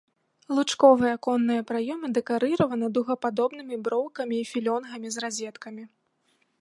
Лучковыя 0.59 1.11
аконныя 1.17 1.65
праёмы 1.71 2.07
дэкарыраваны 2.17 2.87
дугападобнымі 2.95 3.75
броўкамі 3.89 4.35
і 4.45 4.49
філёнгамі 4.53 5.07
з 5.17 5.25
разеткамі. 5.27 5.83